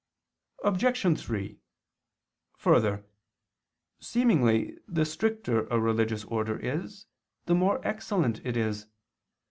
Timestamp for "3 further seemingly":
1.25-4.79